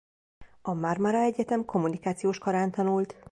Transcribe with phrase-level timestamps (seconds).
[0.61, 3.15] A Marmara Egyetem kommunikációs karán tanult.